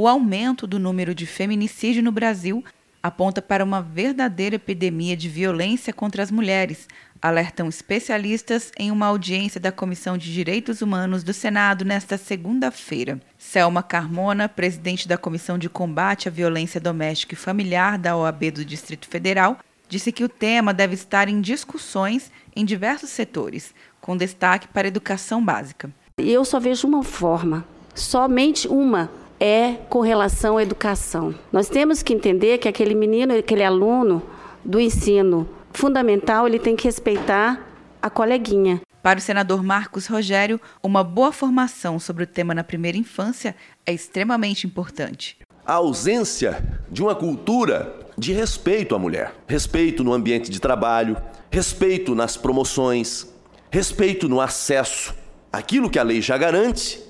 O 0.00 0.06
aumento 0.06 0.64
do 0.64 0.78
número 0.78 1.12
de 1.12 1.26
feminicídio 1.26 2.04
no 2.04 2.12
Brasil 2.12 2.64
aponta 3.02 3.42
para 3.42 3.64
uma 3.64 3.82
verdadeira 3.82 4.54
epidemia 4.54 5.16
de 5.16 5.28
violência 5.28 5.92
contra 5.92 6.22
as 6.22 6.30
mulheres, 6.30 6.86
alertam 7.20 7.68
especialistas 7.68 8.70
em 8.78 8.92
uma 8.92 9.06
audiência 9.06 9.60
da 9.60 9.72
Comissão 9.72 10.16
de 10.16 10.32
Direitos 10.32 10.82
Humanos 10.82 11.24
do 11.24 11.32
Senado 11.32 11.84
nesta 11.84 12.16
segunda-feira. 12.16 13.20
Selma 13.36 13.82
Carmona, 13.82 14.48
presidente 14.48 15.08
da 15.08 15.18
Comissão 15.18 15.58
de 15.58 15.68
Combate 15.68 16.28
à 16.28 16.30
Violência 16.30 16.80
Doméstica 16.80 17.34
e 17.34 17.36
Familiar 17.36 17.98
da 17.98 18.16
OAB 18.16 18.52
do 18.52 18.64
Distrito 18.64 19.08
Federal, 19.08 19.58
disse 19.88 20.12
que 20.12 20.22
o 20.22 20.28
tema 20.28 20.72
deve 20.72 20.94
estar 20.94 21.28
em 21.28 21.40
discussões 21.40 22.30
em 22.54 22.64
diversos 22.64 23.10
setores, 23.10 23.74
com 24.00 24.16
destaque 24.16 24.68
para 24.68 24.86
a 24.86 24.92
educação 24.94 25.44
básica. 25.44 25.90
Eu 26.16 26.44
só 26.44 26.60
vejo 26.60 26.86
uma 26.86 27.02
forma, 27.02 27.66
somente 27.96 28.68
uma, 28.68 29.10
é 29.40 29.74
com 29.88 30.00
relação 30.00 30.56
à 30.56 30.62
educação. 30.62 31.34
Nós 31.52 31.68
temos 31.68 32.02
que 32.02 32.12
entender 32.12 32.58
que 32.58 32.68
aquele 32.68 32.94
menino, 32.94 33.36
aquele 33.36 33.64
aluno 33.64 34.22
do 34.64 34.80
ensino 34.80 35.48
fundamental, 35.72 36.46
ele 36.46 36.58
tem 36.58 36.74
que 36.74 36.84
respeitar 36.84 37.66
a 38.02 38.10
coleguinha. 38.10 38.80
Para 39.02 39.18
o 39.18 39.22
senador 39.22 39.62
Marcos 39.62 40.06
Rogério, 40.06 40.60
uma 40.82 41.04
boa 41.04 41.32
formação 41.32 41.98
sobre 41.98 42.24
o 42.24 42.26
tema 42.26 42.54
na 42.54 42.64
primeira 42.64 42.98
infância 42.98 43.54
é 43.86 43.92
extremamente 43.92 44.66
importante. 44.66 45.38
A 45.64 45.74
ausência 45.74 46.80
de 46.90 47.02
uma 47.02 47.14
cultura 47.14 47.94
de 48.16 48.32
respeito 48.32 48.94
à 48.94 48.98
mulher, 48.98 49.32
respeito 49.46 50.02
no 50.02 50.12
ambiente 50.12 50.50
de 50.50 50.60
trabalho, 50.60 51.16
respeito 51.50 52.14
nas 52.14 52.36
promoções, 52.36 53.26
respeito 53.70 54.28
no 54.28 54.40
acesso, 54.40 55.14
aquilo 55.52 55.88
que 55.88 55.98
a 55.98 56.02
lei 56.02 56.20
já 56.20 56.36
garante, 56.36 57.00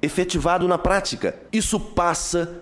efetivado 0.00 0.68
na 0.68 0.78
prática. 0.78 1.36
Isso 1.52 1.78
passa 1.78 2.60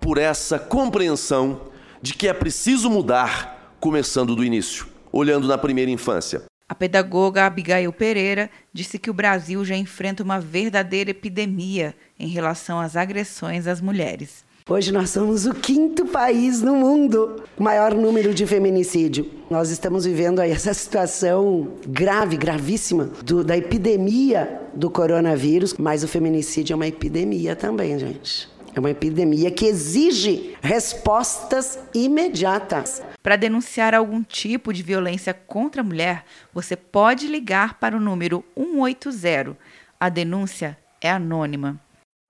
por 0.00 0.18
essa 0.18 0.58
compreensão 0.58 1.60
de 2.00 2.14
que 2.14 2.28
é 2.28 2.32
preciso 2.32 2.88
mudar, 2.88 3.74
começando 3.80 4.34
do 4.34 4.44
início, 4.44 4.86
olhando 5.12 5.46
na 5.48 5.58
primeira 5.58 5.90
infância. 5.90 6.42
A 6.68 6.74
pedagoga 6.74 7.46
Abigail 7.46 7.92
Pereira 7.92 8.50
disse 8.72 8.98
que 8.98 9.10
o 9.10 9.14
Brasil 9.14 9.64
já 9.64 9.74
enfrenta 9.74 10.22
uma 10.22 10.38
verdadeira 10.38 11.10
epidemia 11.10 11.94
em 12.18 12.28
relação 12.28 12.78
às 12.78 12.94
agressões 12.94 13.66
às 13.66 13.80
mulheres. 13.80 14.44
Hoje 14.70 14.92
nós 14.92 15.08
somos 15.08 15.46
o 15.46 15.54
quinto 15.54 16.04
país 16.04 16.60
no 16.60 16.76
mundo 16.76 17.42
com 17.56 17.64
maior 17.64 17.94
número 17.94 18.34
de 18.34 18.46
feminicídio. 18.46 19.30
Nós 19.48 19.70
estamos 19.70 20.04
vivendo 20.04 20.40
aí 20.40 20.50
essa 20.52 20.74
situação 20.74 21.72
grave, 21.86 22.36
gravíssima 22.36 23.06
do, 23.24 23.42
da 23.42 23.56
epidemia 23.56 24.60
do 24.74 24.90
coronavírus, 24.90 25.72
mas 25.78 26.04
o 26.04 26.08
feminicídio 26.08 26.74
é 26.74 26.76
uma 26.76 26.86
epidemia 26.86 27.56
também, 27.56 27.98
gente. 27.98 28.46
É 28.74 28.78
uma 28.78 28.90
epidemia 28.90 29.50
que 29.50 29.64
exige 29.64 30.54
respostas 30.60 31.78
imediatas. 31.94 33.02
Para 33.22 33.36
denunciar 33.36 33.94
algum 33.94 34.22
tipo 34.22 34.70
de 34.70 34.82
violência 34.82 35.32
contra 35.32 35.80
a 35.80 35.84
mulher, 35.84 36.26
você 36.52 36.76
pode 36.76 37.26
ligar 37.26 37.78
para 37.78 37.96
o 37.96 38.00
número 38.00 38.44
180. 38.54 39.56
A 39.98 40.10
denúncia 40.10 40.76
é 41.00 41.10
anônima. 41.10 41.80